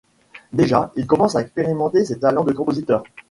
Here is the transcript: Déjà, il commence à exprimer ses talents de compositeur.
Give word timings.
Déjà, 0.51 0.91
il 0.95 1.05
commence 1.05 1.35
à 1.35 1.41
exprimer 1.41 1.75
ses 2.05 2.17
talents 2.21 2.43
de 2.43 2.53
compositeur. 2.53 3.03